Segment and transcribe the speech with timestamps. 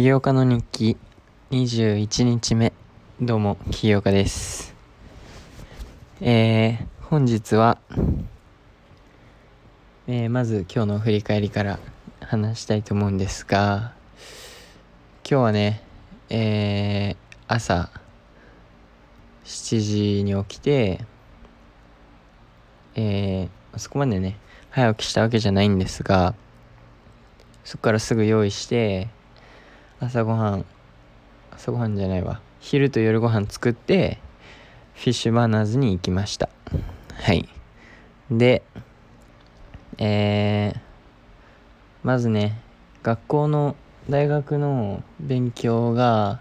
[0.00, 0.96] 起業家の日記。
[1.50, 2.72] 21日目。
[3.20, 4.74] どうも起業家です。
[6.22, 7.76] えー、本日は、
[10.06, 11.78] えー、まず今日の振り返りから
[12.22, 13.92] 話したいと思うんですが
[15.22, 15.82] 今日はね
[16.30, 17.90] えー、朝
[19.44, 21.04] 7時に起きて
[22.94, 24.38] えー、そこまでね
[24.70, 26.34] 早起きしたわけじゃないんですが
[27.64, 29.10] そこからすぐ用意して
[30.02, 30.64] 朝ごはん
[31.50, 32.40] 朝ごはんじゃないわ。
[32.58, 34.18] 昼と夜ご飯作って
[34.94, 36.48] フィッシュバーナーズに行きました。
[37.12, 37.46] はい。
[38.30, 38.62] で
[39.98, 40.80] えー、
[42.02, 42.58] まずね
[43.02, 43.76] 学校の
[44.08, 46.40] 大学の勉強が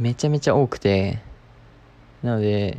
[0.00, 1.20] めちゃめちゃ多くて
[2.24, 2.78] なので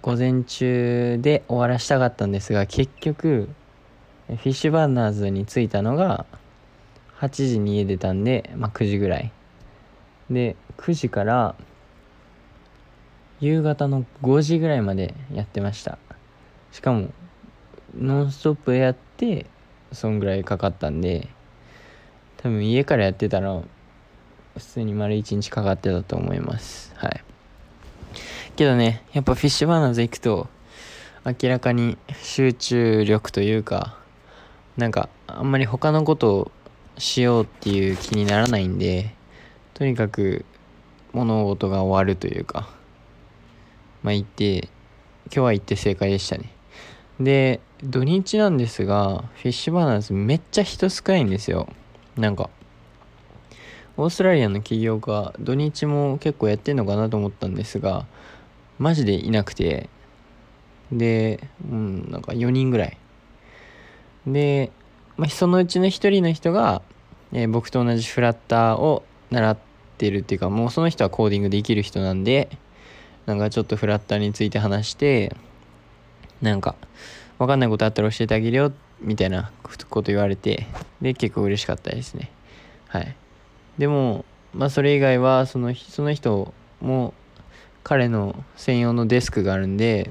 [0.00, 3.48] 午前中で終わらしたかったんですが結局
[4.28, 6.24] フィッシュバーナーズに着いたのが
[7.20, 9.32] 8時に家出たんで、まあ、9時ぐらい。
[10.30, 11.54] で9時から
[13.40, 15.98] 夕方の5時ぐらいまでやってました。
[16.72, 17.10] しかも
[17.96, 19.46] ノンストップやって
[19.92, 21.28] そんぐらいかかったんで
[22.38, 23.62] 多分家からやってたら
[24.56, 26.92] 普通に丸1日かかってたと思います。
[26.96, 27.24] はい。
[28.56, 30.48] けどねやっぱフィッシュバーナーズ行くと
[31.24, 33.98] 明らかに集中力というか
[34.76, 36.52] なんかあんまり他のことを
[36.98, 39.14] しようっていう気にならないんで
[39.74, 40.44] とにかく
[41.12, 42.68] 物事が終わるというか
[44.02, 44.68] まあ行って
[45.26, 46.50] 今日は行って正解でしたね。
[47.18, 51.68] で土日なんですがフィッシュバーナーズめっちゃ人少ないんですよ。
[52.16, 52.50] なんか
[53.96, 58.06] オーストラリアの起業家土日も結構やってんのかなと思ったんですが
[58.78, 59.88] マジでいなくて。
[60.92, 62.98] でうんなんか4人ぐらい。
[64.26, 64.70] で、
[65.16, 66.82] まあ、そのうちの1人の人が、
[67.32, 69.58] えー、僕と同じフラッターを習っ
[69.98, 72.48] てるっていうかもうその人はコーディングできる人なんで
[73.26, 75.34] なんかちょっとフラッターについて話して
[76.42, 76.74] なんか
[77.38, 80.66] 分かんないことあったら教えてあげるよみたいなこと言われて
[81.00, 82.30] で結構嬉しかったですね。
[82.88, 83.16] はい。
[83.78, 87.12] でもまあそれ以外はそのその人も
[87.82, 90.10] 彼の専用のデスクがあるんで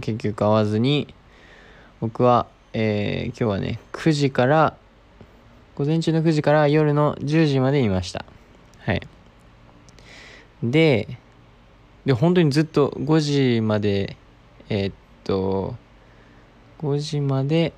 [0.00, 1.14] 結局会わずに
[2.00, 4.76] 僕はえー、今日はね、9時から、
[5.74, 8.24] 午前中の9時から夜の10時までいました。
[8.78, 9.02] はい。
[10.62, 11.18] で、
[12.06, 14.16] で、本当にずっと5時まで、
[14.68, 14.94] えー、っ
[15.24, 15.76] と、
[16.80, 17.72] 5時まで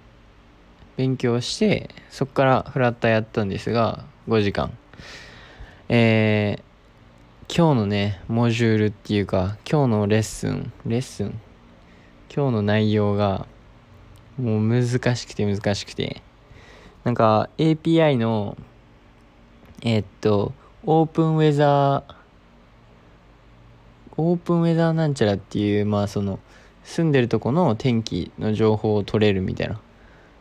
[0.96, 4.70] 勉強して、そこからフラッターやったんですが、5時間。
[5.88, 11.40] えー、今日のね、モジュールっていうか、今日のレッスン、レッスン、
[12.34, 13.46] 今日の内容が、
[14.38, 16.22] もう難しくて難しくて。
[17.04, 18.56] なんか API の、
[19.82, 20.52] えー、っと、
[20.86, 22.14] オープンウェザー、
[24.16, 26.38] オープンウェザーなんちゃらっていう、まあその、
[26.82, 29.80] 住んでるとこの天気の情報を取れるみたいな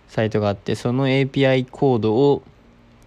[0.07, 2.43] サイトがあって、その API コードを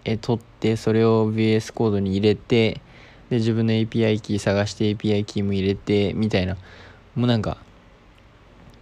[0.07, 2.81] え取って、それを VS コードに入れて、
[3.29, 6.55] で、自分の API キー探して API キーも入れて、みたいな。
[7.15, 7.57] もうなんか、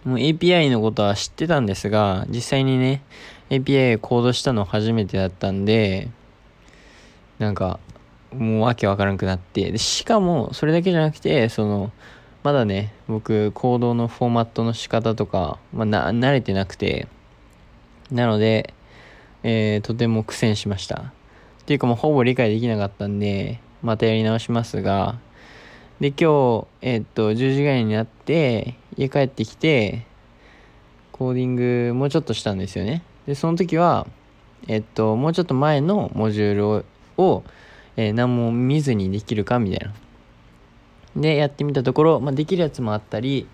[0.06, 3.02] もう API のことは知ってたんですが、実際にね、
[3.50, 6.08] API コードしたの初めてだったんで、
[7.40, 7.80] なんか、
[8.32, 11.90] もうわけわからなくなって、でしかも、それだけじゃなくて、その、
[12.44, 17.08] まだね、僕、コードのフォーマットの仕方とか、まあ、な、慣れてなくて、
[18.12, 18.74] なので、
[19.42, 21.00] えー、とても苦戦しました。
[21.00, 21.02] っ
[21.66, 25.18] ていうかもうほぼ理解できなかったんで、またやり直しますが、
[25.98, 26.16] で、今
[26.60, 30.06] 日、えー、っと、10時ぐらいになって、家帰ってきて、
[31.12, 33.02] コーディングもうちょっとしたんですよね。
[33.26, 34.06] で、その時は、
[34.68, 36.84] えっと、もうちょっと前のモジュールを、
[37.16, 37.44] を
[37.96, 39.94] えー、何も見ずにできるかみたいな。
[41.20, 43.48] で、やってみたところ、まあ、できるやつもあったり、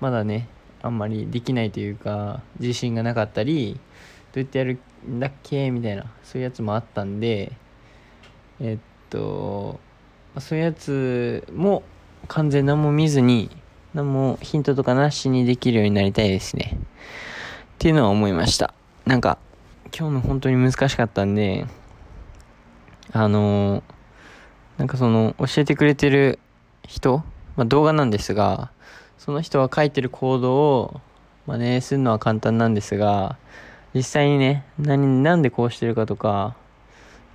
[0.00, 0.48] まだね、
[0.82, 3.80] あんまりできないというか、自信がなかったり、
[4.32, 4.78] どうやってやる
[5.08, 7.52] んだっけみたいな、そういうやつもあったんで、
[8.60, 8.78] えっ
[9.10, 9.80] と、
[10.38, 11.82] そういうやつも
[12.28, 13.50] 完全何も見ずに、
[13.94, 16.78] 何もヒントとかなしにできるようになりたいですね。
[16.78, 18.74] っていうのは思いました。
[19.06, 19.38] なんか、
[19.98, 21.66] 今日の本当に難しかったんで、
[23.12, 23.82] あのー、
[24.76, 26.38] なんかその、教えてくれてる
[26.86, 27.22] 人、
[27.56, 28.70] まあ、動画なんですが、
[29.16, 31.00] その人が書いてるコードを
[31.46, 33.38] 真似するのは簡単なんですが、
[33.94, 36.54] 実際にね、何、なんでこうしてるかとか、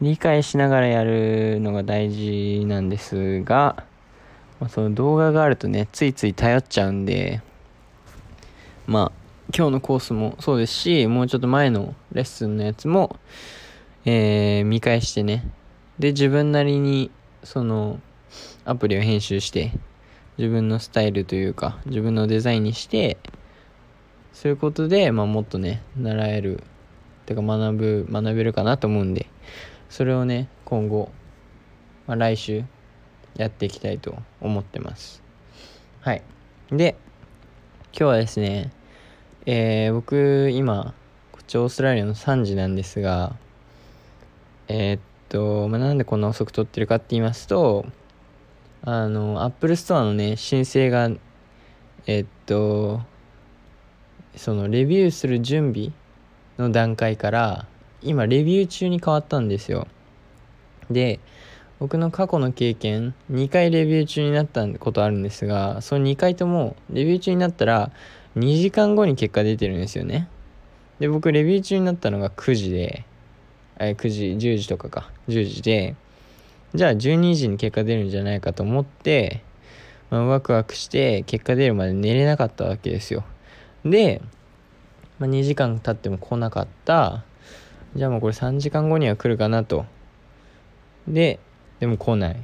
[0.01, 3.83] 理解しながらやるのが大事なんですが、
[4.59, 7.41] まあ、その動画があるとね、ついつい頼っちゃうんで、
[8.87, 9.23] まあ、
[9.55, 13.17] 今日のコースもそうですし、もうちょっと前のレッスンのやつも、
[14.05, 15.45] えー、見返してね、
[15.99, 17.11] で自分なりに
[17.43, 17.99] その
[18.65, 19.71] アプリを編集して
[20.37, 23.17] 自分のスタイルというか自分のデザインにして
[24.33, 26.63] そういうことで、まあ、もっとね習える
[27.25, 29.27] てか学ぶ学べるかなと思うんで
[29.89, 31.11] それをね今後、
[32.07, 32.63] まあ、来週
[33.35, 35.21] やっていきたいと思ってます。
[36.01, 36.21] はい。
[36.71, 36.95] で
[37.91, 38.71] 今日はですね
[39.45, 40.93] えー、僕今
[41.31, 43.35] こっちオーストラリアの3時なんですが
[44.67, 47.85] えー、っと、まあ、なんでこんな遅く撮ってるかって言いますと
[48.83, 51.09] あのアップルストアのね申請が
[52.05, 53.01] えー、っと
[54.35, 55.91] そのレビューする準備
[56.57, 57.67] の段階から
[58.01, 59.87] 今レビュー中に変わったんですよ。
[60.89, 61.19] で
[61.83, 67.91] 僕の過去の経験2回レビュー中になったことあるんですがその2回ともレビュー中になったら
[68.37, 70.29] 2時間後に結果出てるんですよね。
[70.99, 73.03] で僕レビュー中になったのが9時で
[73.79, 75.11] え9時10時とかか。
[75.27, 75.97] 10時で
[76.73, 79.43] じゃあ12時に結果出るんじゃないかと思って、
[80.09, 83.25] まあ、ワクワクして結果出るまで寝れなかったわけですよ。
[83.83, 84.21] で、
[85.19, 87.25] まあ、2時間経っても来なかった。
[87.93, 89.85] じゃあもうこれ3時間後には来るかなと。
[91.09, 91.41] で
[91.83, 92.41] でも来ない。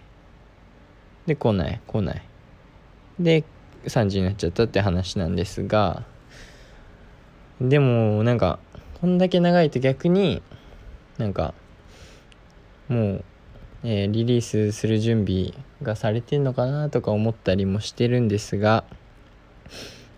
[1.26, 2.22] で来ない来ない。
[3.22, 3.46] で
[3.86, 6.04] 3時になっちゃったって話なんですが
[7.62, 8.60] でもなんか
[9.00, 10.44] こんだけ長いと逆に
[11.18, 11.54] なんか
[12.90, 13.24] もう、
[13.84, 15.54] えー、リリースする準備
[15.84, 18.84] がされてんのかなとか思ったりもしてるんですが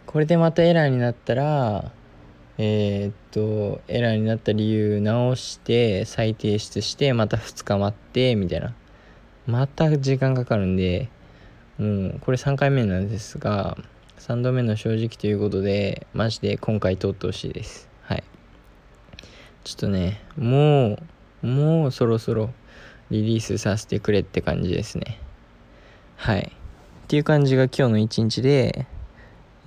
[0.07, 1.91] これでまたエラーになったら
[2.57, 8.73] えー、っとエラーになった理由直して再提出してまた2日待ってみたいな。
[9.48, 11.10] また時間かかるんで
[11.78, 13.78] もうこれ3回目なんですが
[14.20, 17.90] 3度目の正直ということでマジで今回通ってほしいです。
[18.04, 18.24] はい。
[19.64, 21.00] ちょっとねも
[21.44, 22.52] うもうそろそろ
[23.10, 25.20] リリースさせてくれって感じですね。
[26.18, 26.52] はい。
[26.52, 28.86] っていう感じが今日の一日で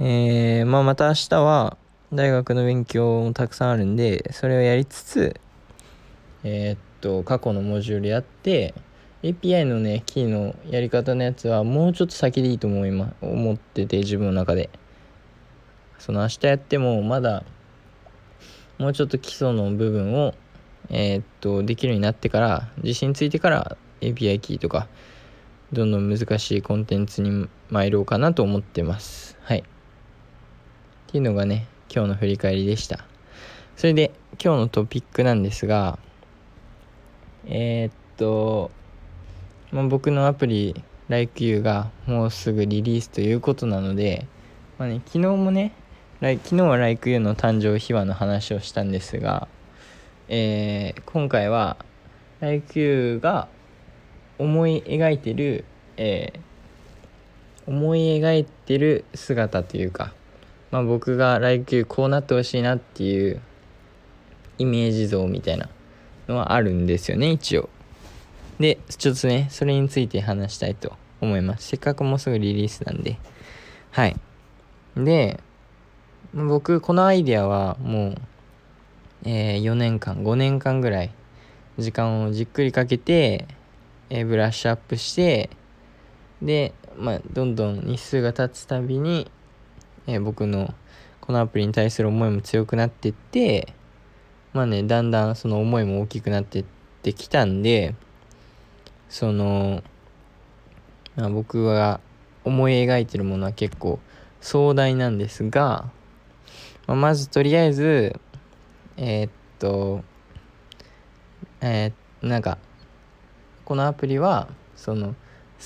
[0.00, 1.76] えー、まあまた明日は
[2.12, 5.40] 大学の勉強もたくさんあるんでそれをやりつつ
[6.42, 8.74] えー、っと過去のモジュールやって
[9.24, 14.68] API のね、キーのやり方のやつはもうちょっと先でいいと思いま、思ってて、自分の中で。
[15.98, 17.42] その明日やってもまだ、
[18.76, 20.34] もうちょっと基礎の部分を、
[20.90, 24.88] えー、っと、できるようになってから、自信ついてから API キーとか、
[25.72, 29.38] どんどん難しいコンテンツに参ろうかなと思ってます。
[29.40, 29.60] はい。
[29.60, 29.62] っ
[31.06, 33.06] ていうのがね、今日の振り返りでした。
[33.76, 35.98] それで、今日のトピックなんですが、
[37.46, 38.70] えー、っと、
[39.74, 44.24] まあ、僕のアプリ LikeU がもうすぐリリースということなので、
[44.78, 45.72] まあね、昨日もね
[46.20, 49.48] 昨日は LikeU の誕生秘話の話をしたんですが、
[50.28, 51.76] えー、今回は
[52.40, 53.48] LikeU が
[54.38, 55.64] 思い描いてる、
[55.96, 60.14] えー、思い描いてる姿というか、
[60.70, 63.42] まあ、僕が LikeU こうなってほしいなっていう
[64.58, 65.68] イメージ像みたいな
[66.28, 67.68] のはあるんですよね一応。
[68.58, 71.68] で、ちょっとね、それについて話したいと思います。
[71.68, 73.18] せっかくもうすぐリリースなんで。
[73.90, 74.16] はい。
[74.96, 75.40] で、
[76.32, 78.14] 僕、このアイデアはもう、
[79.24, 81.10] えー、4年間、5年間ぐらい、
[81.78, 83.46] 時間をじっくりかけて、
[84.10, 85.50] えー、ブラッシュアップして、
[86.40, 89.30] で、まあ、どんどん日数が経つたびに、
[90.06, 90.74] えー、僕の
[91.20, 93.72] このアプリに対する思いも強くなってって、
[94.52, 96.64] まあね、だんだんその思いも大きくなってっ
[97.02, 97.94] てきたんで、
[99.08, 99.82] その、
[101.16, 102.00] まあ、僕が
[102.44, 103.98] 思い描いてるものは結構
[104.40, 105.90] 壮大なんですが、
[106.86, 108.20] まあ、まずとりあえず
[108.96, 110.02] えー、っと
[111.60, 112.58] えー、なんか
[113.64, 115.14] このアプリはその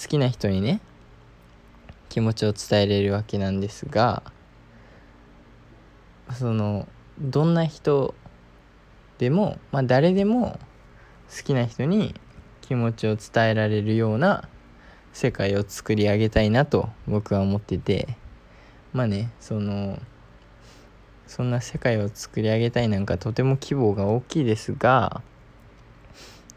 [0.01, 0.81] 好きな人にね
[2.09, 4.23] 気持ちを伝えれるわけなんですが
[6.33, 6.87] その
[7.19, 8.15] どんな人
[9.19, 10.59] でもまあ誰でも
[11.37, 12.15] 好きな人に
[12.69, 14.49] 気持ちを伝えられるような
[15.13, 18.17] 世界を作り上げたいなと僕は思ってて。
[18.93, 20.01] まあねその
[21.27, 25.21] そんな世界を作り上げたいなんかとても規模が大きいですが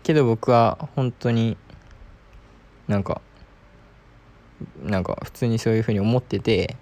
[0.03, 1.57] けど僕は本当に
[2.87, 3.21] なんか
[4.81, 6.77] なんか普通にそういうふうに思ってて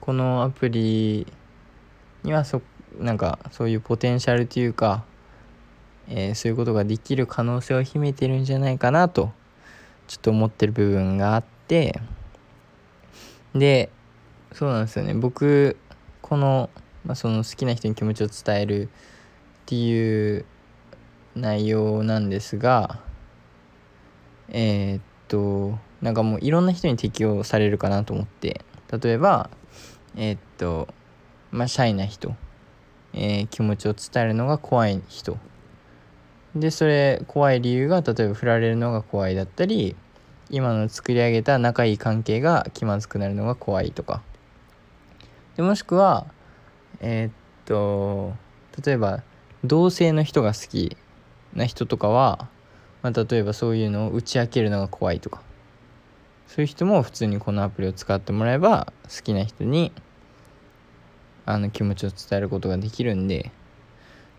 [0.00, 1.26] このアプリ
[2.22, 2.62] にはそ
[2.98, 5.04] なんかそういうポテンシャルというか
[6.08, 9.32] えー、そういうことができる可能性を秘めてるんじゃないかなと
[10.06, 12.00] ちょっと思ってる部分があって
[13.54, 13.90] で
[14.52, 15.14] そうなんですよね。
[15.14, 15.76] 僕
[16.22, 16.70] この,、
[17.04, 18.88] まあ、その好きな人に気持ちを伝えるっ
[19.66, 20.44] ていう
[21.34, 23.00] 内容なんですが
[24.48, 28.64] えー、っとなんかもういろんな人に適用されるかなと思って。
[29.02, 29.50] 例えば
[30.14, 30.86] えー、っと
[31.50, 32.36] まあシャイな人、
[33.12, 35.36] えー、気持ちを伝えるのが怖い人。
[36.56, 39.94] でそれ怖い理由が例えば振られるのが怖いだったり
[40.48, 44.22] 今の作り上げた仲いい関係が気まずくなるのが怖いとか。
[45.56, 46.26] でもしくは
[47.00, 47.32] えー、っ
[47.66, 48.32] と
[48.82, 49.22] 例えば
[49.64, 50.96] 同性の人が好き
[51.54, 52.48] な人とかは、
[53.02, 55.42] まあ、例えばそういうのを打ち明けるのが怖いとか。
[56.46, 59.90] そういう人も普通にこのアプリを使ってもらえば好きな人に
[61.44, 63.50] あの気持ちを伝えることができるんで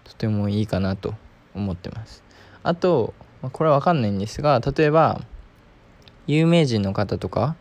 [0.05, 1.13] とてもいいかなと。
[1.57, 2.23] 思ってます。
[2.63, 5.21] あとまこれは分かんないんですが例えば
[6.25, 7.55] 有名人の方とか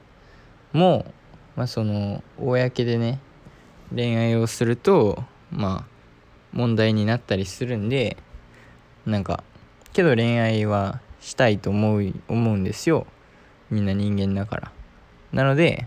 [0.72, 1.06] も、
[1.54, 3.20] まあ、その公でね
[3.94, 5.96] 恋愛をするとまあ
[6.52, 8.16] 問題になったりするんで
[9.04, 9.44] なんか
[9.92, 13.06] けど恋愛はしたいと思う思うんですよ。
[13.70, 14.72] みんな人間だから。
[15.32, 15.86] なので、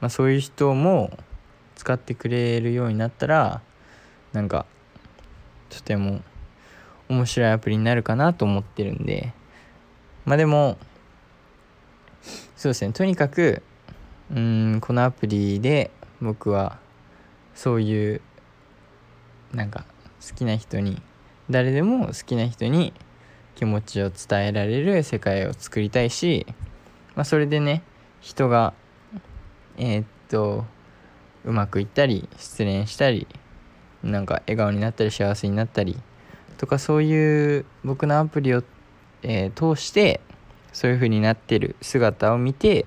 [0.00, 1.10] まあ、そういう人も
[1.76, 3.60] 使ってくれるようになったら
[4.32, 4.66] なんか
[5.70, 6.22] とても
[7.08, 9.32] 面白いアプリになるかなと思ってるんで。
[10.24, 10.76] まあでも
[12.56, 12.92] そうですね。
[12.92, 13.62] とにかく
[14.30, 16.78] うんこのアプリで僕は
[17.54, 18.20] そういう
[19.52, 19.84] なんか
[20.26, 21.00] 好きな人に
[21.48, 22.92] 誰でも好きな人に
[23.54, 26.46] 気持ちを伝えられる世界を作りたいし、
[27.14, 27.82] まあ、それでね
[28.20, 28.74] 人が
[29.78, 30.66] えー、っと
[31.44, 33.26] うまくいったり失恋したり
[34.02, 35.96] なんか笑顔になったり幸せになったり
[36.58, 38.62] とかそういう僕のアプリを、
[39.22, 40.20] えー、通して
[40.72, 42.86] そういう風になってる姿を見て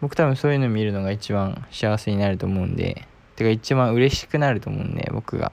[0.00, 5.52] 僕多分そういうの見るのが一番幸せになると思うんでてか一番嬉しくなると思うんで僕が。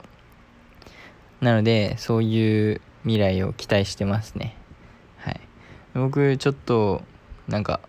[1.41, 4.57] なのでそういう未来を期待してますね。
[5.17, 5.39] はい。
[5.93, 7.01] 僕ちょっと
[7.47, 7.79] なんか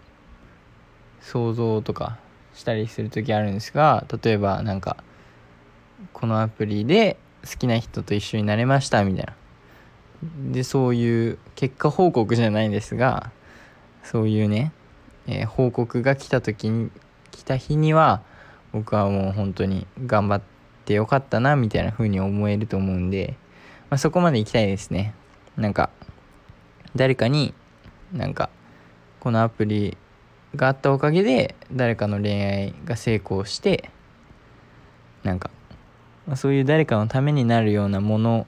[1.21, 2.19] 想像とか
[2.55, 5.03] したりする時あるんですが例えばなんか
[6.13, 9.35] このアプリで好きな人と一緒になれましたみたいな。
[10.53, 13.31] でそういう結果報告じゃないんですが
[14.05, 14.71] そういうね、
[15.27, 16.91] えー、報告が来た時に
[17.31, 18.21] 来た日には
[18.73, 20.43] 僕はもう本当に頑張っ
[20.85, 23.37] てよかったなみたいな風に思えると思うんで、
[23.89, 25.15] まあ、そこまで行きたいですね。
[25.57, 25.89] なんか
[26.95, 27.55] 誰かに
[28.13, 28.51] なんか
[29.21, 29.97] このアプリ
[30.55, 33.91] があったおかげで誰かの恋愛が成功して
[35.23, 35.51] なんか、
[36.31, 38.47] まあ、そういう誰かのためになるようなもの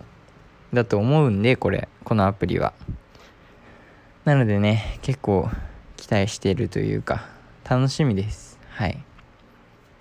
[0.72, 2.74] だと思うんでこれこのアプリは。
[4.24, 5.50] なのでね結構
[5.96, 7.28] 期待しているというか
[7.68, 8.56] 楽しみです。
[8.70, 9.02] はい。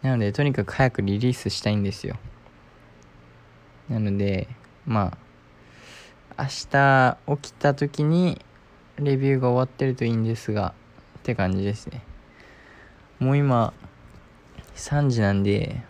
[0.03, 2.17] なのでとにかく早くリリースしたいんですよ。
[3.89, 4.47] なので
[4.85, 5.17] ま
[6.37, 8.39] あ明日起きた時に
[8.97, 10.75] レビューが終わってるといいんですが
[11.17, 12.03] って感じですね。
[13.17, 13.73] もう今
[14.75, 15.81] 3時なんで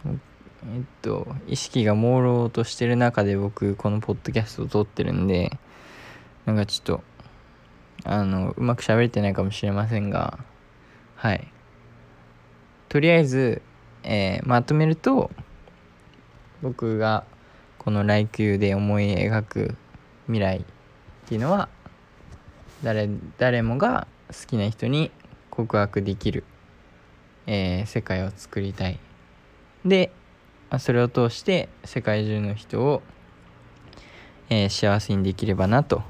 [0.66, 5.58] えっと意識が朦朧としてる中で僕このポッドキャストを撮ってるんで
[6.46, 7.04] なんかちょっと
[8.04, 10.40] あのうまく喋れてないかもしれませんが
[11.16, 11.48] はい。
[12.90, 13.62] とりあえず
[14.04, 15.30] えー、まとめると
[16.62, 17.24] 僕が
[17.78, 19.76] この「来球」で思い描く
[20.26, 20.64] 未来っ
[21.28, 21.70] ていうのは
[22.84, 25.12] 誰誰もが好きな人に
[25.50, 26.44] 告白できる、
[27.46, 29.00] えー、世界を作りたい。
[29.86, 30.12] で
[30.72, 33.02] まそれを通して世界中の人を、
[34.50, 36.02] えー、幸せにできればなと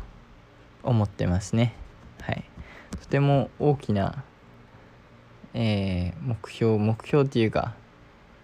[0.84, 1.74] 思ってますね。
[2.22, 2.46] はい。
[3.02, 4.24] とても大きな、
[5.56, 7.74] えー、目標目標っていうか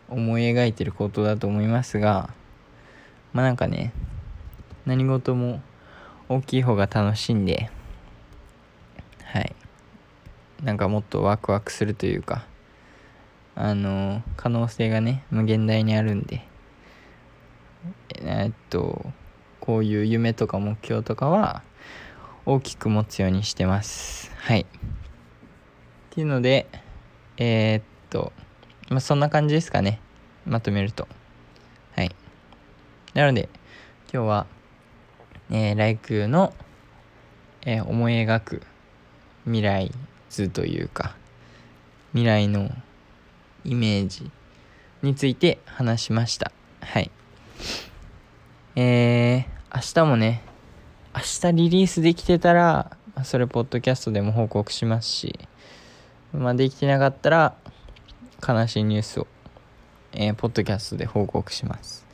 [0.10, 2.30] 思い描いてることだと思いますが
[3.34, 3.94] まあなんかね
[4.86, 5.62] 何事も
[6.30, 7.70] 大きい方が楽しんで
[9.24, 9.56] はい。
[10.64, 12.46] なんかもっとワクワクするというか
[13.58, 16.46] あの可能性がね無限大にあるんで
[18.22, 19.12] えっと
[19.60, 21.64] こういう夢とか目標とかは
[22.46, 24.66] 大きく持つようにしてますはいっ
[26.12, 26.68] ていうので
[27.38, 28.32] えー、っと
[28.90, 30.00] まあ、そんな感じですかね。
[30.46, 31.08] まとめると。
[31.94, 32.16] はい。
[33.14, 33.50] なので、
[34.14, 34.48] 今日は、
[35.52, 36.54] えー、ライクの、
[37.66, 38.62] えー、思い描く
[39.44, 39.92] 未来
[40.30, 41.18] 図というか、
[42.14, 42.70] 未来の
[43.68, 44.32] イメージ
[45.04, 46.52] について話しました。
[46.82, 47.12] はい。
[48.76, 50.42] えー、明日もね、
[51.14, 51.22] 明
[51.52, 55.40] 日リリースできてたら、それポッドキャストでも報告しますし、
[56.34, 57.56] まあ、できてなかったら、
[58.48, 59.28] 悲しいニュースを、
[60.14, 62.08] えー、ポッドキャストで報告します。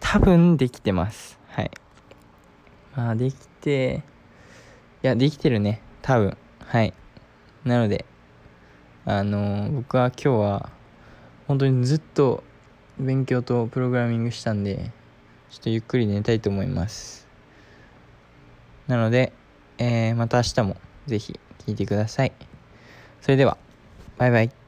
[0.00, 1.38] 多分できてます。
[1.48, 1.70] はい。
[2.96, 4.02] まあ、できて、
[5.02, 5.82] いや、できてるね。
[6.00, 6.36] 多分。
[6.72, 6.94] はい
[7.66, 8.06] なので
[9.04, 10.70] あの僕は今日は
[11.52, 12.42] 本当にずっと
[12.98, 14.90] 勉強とプログラミングしたんで
[15.50, 17.28] ちょっとゆっくり寝たいと思います。
[18.88, 19.34] なので、
[19.76, 22.32] えー、また明日も是非聴いてください。
[23.20, 23.58] それでは
[24.16, 24.61] バイバイ。